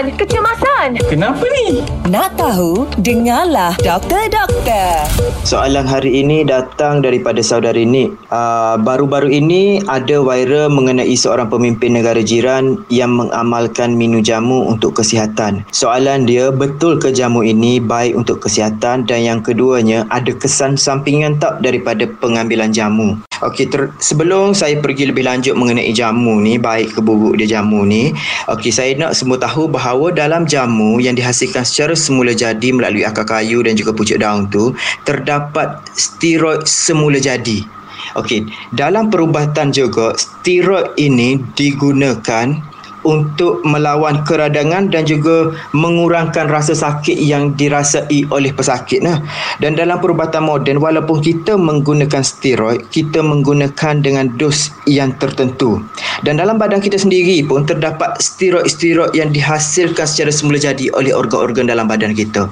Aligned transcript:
kecemasan, 0.00 0.16
kecemasan. 0.16 0.88
Kenapa 1.12 1.44
ni? 1.44 1.84
Nak 2.08 2.40
tahu? 2.40 2.88
Dengarlah 3.04 3.76
Doktor 3.84 4.32
Doktor. 4.32 5.04
Soalan 5.44 5.84
hari 5.84 6.24
ini 6.24 6.40
datang 6.40 7.04
daripada 7.04 7.44
saudari 7.44 7.84
Nik. 7.84 8.16
Uh, 8.32 8.80
baru-baru 8.80 9.28
ini 9.28 9.84
ada 9.84 10.24
viral 10.24 10.72
mengenai 10.72 11.12
seorang 11.12 11.52
pemimpin 11.52 11.92
negara 11.92 12.24
jiran 12.24 12.80
yang 12.88 13.12
mengamalkan 13.12 13.92
minum 13.92 14.24
jamu 14.24 14.64
untuk 14.72 14.96
kesihatan. 14.96 15.68
Soalan 15.68 16.24
dia, 16.24 16.48
betul 16.48 16.96
ke 16.96 17.12
jamu 17.12 17.44
ini 17.44 17.76
baik 17.76 18.16
untuk 18.16 18.40
kesihatan 18.40 19.04
dan 19.04 19.20
yang 19.20 19.40
keduanya 19.44 20.08
ada 20.08 20.32
kesan 20.32 20.80
sampingan 20.80 21.36
tak 21.36 21.60
daripada 21.60 22.08
pengambilan 22.08 22.72
jamu? 22.72 23.20
Okey, 23.40 23.72
ter- 23.72 23.88
sebelum 23.96 24.52
saya 24.52 24.76
pergi 24.84 25.08
lebih 25.08 25.24
lanjut 25.24 25.56
mengenai 25.56 25.88
jamu 25.96 26.44
ni, 26.44 26.60
baik 26.60 26.92
ke 26.92 27.00
buruk 27.00 27.40
dia 27.40 27.56
jamu 27.56 27.88
ni, 27.88 28.12
okey 28.52 28.68
saya 28.68 28.92
nak 29.00 29.16
semua 29.16 29.40
tahu 29.40 29.64
bahawa 29.64 30.12
dalam 30.12 30.44
jamu 30.44 31.00
yang 31.00 31.16
dihasilkan 31.16 31.64
secara 31.64 31.96
semula 31.96 32.36
jadi 32.36 32.68
melalui 32.68 33.00
akar 33.00 33.24
kayu 33.24 33.64
dan 33.64 33.80
juga 33.80 33.96
pucuk 33.96 34.20
daun 34.20 34.44
tu, 34.52 34.76
terdapat 35.08 35.80
steroid 35.96 36.68
semula 36.68 37.16
jadi. 37.16 37.64
Okey, 38.20 38.44
dalam 38.76 39.08
perubatan 39.08 39.72
juga 39.72 40.12
steroid 40.20 41.00
ini 41.00 41.40
digunakan 41.56 42.69
untuk 43.06 43.64
melawan 43.64 44.22
keradangan 44.24 44.92
dan 44.92 45.08
juga 45.08 45.54
mengurangkan 45.72 46.48
rasa 46.48 46.76
sakit 46.76 47.16
yang 47.16 47.56
dirasai 47.56 48.28
oleh 48.28 48.52
pesakit 48.52 49.00
nah. 49.00 49.20
Dan 49.58 49.76
dalam 49.76 50.00
perubatan 50.00 50.44
moden 50.44 50.80
walaupun 50.80 51.20
kita 51.20 51.56
menggunakan 51.56 52.20
steroid, 52.24 52.84
kita 52.92 53.20
menggunakan 53.20 54.00
dengan 54.00 54.32
dos 54.36 54.72
yang 54.84 55.12
tertentu. 55.16 55.80
Dan 56.24 56.40
dalam 56.40 56.60
badan 56.60 56.84
kita 56.84 57.00
sendiri 57.00 57.44
pun 57.44 57.64
terdapat 57.64 58.20
steroid-steroid 58.20 59.16
yang 59.16 59.32
dihasilkan 59.32 60.04
secara 60.04 60.32
semula 60.32 60.60
jadi 60.60 60.92
oleh 60.92 61.12
organ-organ 61.16 61.68
dalam 61.68 61.88
badan 61.88 62.12
kita. 62.12 62.48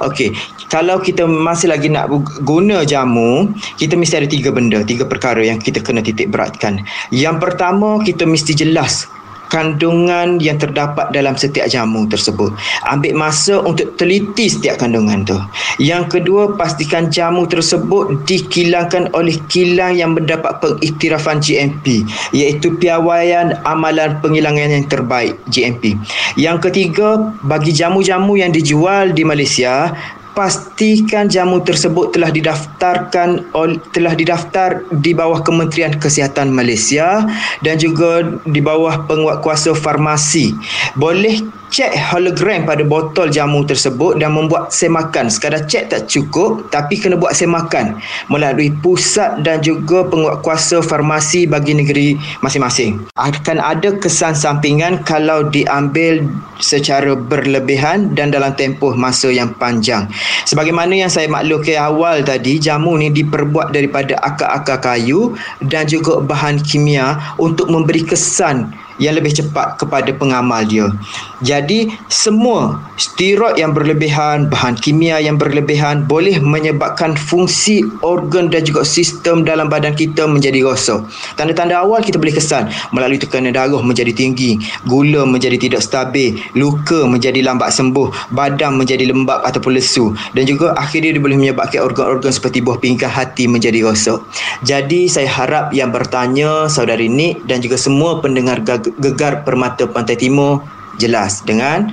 Okey, 0.00 0.32
kalau 0.72 0.98
kita 1.02 1.28
masih 1.28 1.68
lagi 1.68 1.92
nak 1.92 2.08
guna 2.46 2.86
jamu, 2.86 3.52
kita 3.76 3.94
mesti 3.98 4.24
ada 4.24 4.28
tiga 4.30 4.50
benda, 4.54 4.80
tiga 4.86 5.04
perkara 5.04 5.42
yang 5.42 5.60
kita 5.60 5.82
kena 5.82 6.00
titik 6.00 6.32
beratkan. 6.32 6.80
Yang 7.12 7.36
pertama, 7.42 8.00
kita 8.00 8.24
mesti 8.24 8.56
jelas 8.56 9.06
kandungan 9.50 10.38
yang 10.38 10.56
terdapat 10.56 11.10
dalam 11.10 11.34
setiap 11.34 11.66
jamu 11.66 12.06
tersebut. 12.06 12.54
Ambil 12.86 13.12
masa 13.18 13.58
untuk 13.60 13.98
teliti 13.98 14.46
setiap 14.48 14.80
kandungan 14.80 15.26
tu. 15.26 15.36
Yang 15.82 16.16
kedua, 16.16 16.54
pastikan 16.54 17.10
jamu 17.10 17.44
tersebut 17.44 18.24
dikilangkan 18.24 19.10
oleh 19.12 19.36
kilang 19.50 19.98
yang 19.98 20.14
mendapat 20.14 20.62
pengiktirafan 20.62 21.42
GMP 21.42 22.06
iaitu 22.30 22.78
piawaian 22.78 23.58
amalan 23.66 24.16
pengilangan 24.22 24.70
yang 24.70 24.86
terbaik 24.86 25.34
GMP. 25.50 25.98
Yang 26.38 26.70
ketiga, 26.70 27.34
bagi 27.42 27.74
jamu-jamu 27.74 28.38
yang 28.38 28.54
dijual 28.54 29.10
di 29.10 29.26
Malaysia, 29.26 29.90
pastikan 30.32 31.26
jamu 31.26 31.60
tersebut 31.62 32.14
telah 32.14 32.30
didaftarkan 32.32 33.50
telah 33.92 34.14
didaftar 34.14 34.82
di 35.02 35.12
bawah 35.12 35.42
Kementerian 35.42 35.96
Kesihatan 35.96 36.54
Malaysia 36.54 37.26
dan 37.60 37.76
juga 37.76 38.24
di 38.46 38.62
bawah 38.62 39.04
penguatkuasa 39.06 39.74
farmasi. 39.76 40.54
Boleh 40.96 41.42
cek 41.70 41.94
hologram 42.10 42.66
pada 42.66 42.82
botol 42.82 43.30
jamu 43.30 43.62
tersebut 43.62 44.18
dan 44.18 44.34
membuat 44.34 44.74
semakan. 44.74 45.30
Sekadar 45.30 45.64
cek 45.64 45.94
tak 45.94 46.02
cukup 46.10 46.66
tapi 46.74 46.98
kena 46.98 47.14
buat 47.14 47.32
semakan 47.32 48.02
melalui 48.26 48.74
pusat 48.82 49.40
dan 49.46 49.62
juga 49.62 50.02
penguatkuasa 50.10 50.82
farmasi 50.82 51.46
bagi 51.46 51.78
negeri 51.78 52.18
masing-masing. 52.42 53.06
Akan 53.14 53.62
ada 53.62 53.94
kesan 53.94 54.34
sampingan 54.34 55.06
kalau 55.06 55.46
diambil 55.46 56.26
secara 56.58 57.14
berlebihan 57.14 58.12
dan 58.18 58.34
dalam 58.34 58.52
tempoh 58.58 58.92
masa 58.98 59.30
yang 59.30 59.54
panjang. 59.56 60.10
Sebagaimana 60.48 60.92
yang 60.96 61.10
saya 61.12 61.30
maklum 61.30 61.62
ke 61.62 61.76
awal 61.76 62.24
tadi, 62.24 62.58
jamu 62.58 62.96
ni 62.98 63.12
diperbuat 63.12 63.72
daripada 63.72 64.18
akar-akar 64.20 64.78
kayu 64.80 65.34
dan 65.68 65.86
juga 65.86 66.20
bahan 66.20 66.60
kimia 66.60 67.16
untuk 67.38 67.70
memberi 67.70 68.04
kesan 68.04 68.72
yang 69.00 69.16
lebih 69.16 69.32
cepat 69.32 69.80
kepada 69.80 70.12
pengamal 70.14 70.62
dia. 70.68 70.92
Jadi 71.40 71.88
semua 72.12 72.78
steroid 73.00 73.56
yang 73.56 73.72
berlebihan, 73.72 74.52
bahan 74.52 74.76
kimia 74.76 75.18
yang 75.18 75.40
berlebihan 75.40 76.04
boleh 76.04 76.36
menyebabkan 76.38 77.16
fungsi 77.16 77.80
organ 78.04 78.52
dan 78.52 78.62
juga 78.62 78.84
sistem 78.84 79.42
dalam 79.42 79.72
badan 79.72 79.96
kita 79.96 80.28
menjadi 80.28 80.60
rosak. 80.62 81.00
Tanda-tanda 81.40 81.80
awal 81.80 82.04
kita 82.04 82.20
boleh 82.20 82.36
kesan 82.36 82.68
melalui 82.92 83.16
tekanan 83.16 83.56
darah 83.56 83.80
menjadi 83.80 84.12
tinggi, 84.12 84.60
gula 84.84 85.24
menjadi 85.24 85.56
tidak 85.56 85.80
stabil, 85.80 86.36
luka 86.52 87.08
menjadi 87.08 87.40
lambat 87.40 87.72
sembuh, 87.72 88.36
badan 88.36 88.76
menjadi 88.76 89.08
lembab 89.08 89.40
ataupun 89.48 89.80
lesu 89.80 90.12
dan 90.36 90.44
juga 90.44 90.76
akhirnya 90.76 91.16
dia 91.16 91.22
boleh 91.22 91.40
menyebabkan 91.40 91.80
organ-organ 91.80 92.30
seperti 92.30 92.60
buah 92.60 92.76
pinggang 92.76 93.08
hati 93.08 93.48
menjadi 93.48 93.80
rosak. 93.80 94.20
Jadi 94.60 95.08
saya 95.08 95.26
harap 95.26 95.72
yang 95.72 95.88
bertanya 95.88 96.68
saudari 96.68 97.08
Nik 97.08 97.48
dan 97.48 97.64
juga 97.64 97.80
semua 97.80 98.20
pendengar 98.20 98.60
gegar 98.98 99.46
permata 99.46 99.86
pantai 99.86 100.18
timur 100.18 100.64
jelas 100.98 101.44
dengan 101.46 101.86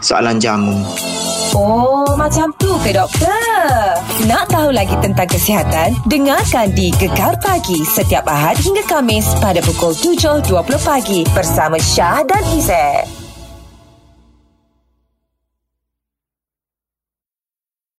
soalan 0.00 0.40
jamu. 0.40 0.80
Oh, 1.50 2.14
macam 2.14 2.54
tu 2.56 2.70
ke 2.80 2.94
doktor? 2.94 3.98
Nak 4.30 4.48
tahu 4.48 4.70
lagi 4.70 4.94
tentang 5.02 5.26
kesihatan? 5.26 5.98
Dengarkan 6.06 6.70
di 6.78 6.94
Gegar 6.94 7.36
Pagi 7.42 7.82
setiap 7.82 8.22
Ahad 8.30 8.54
hingga 8.62 8.86
Kamis 8.86 9.26
pada 9.42 9.58
pukul 9.58 9.90
7.20 9.92 10.46
pagi 10.86 11.26
bersama 11.34 11.76
Syah 11.76 12.22
dan 12.22 12.42
Izzet. 12.54 13.19